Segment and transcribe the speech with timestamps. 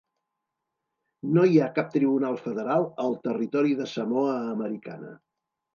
[1.35, 5.19] No hi ha cap tribunal federal al territori de Samoa americana.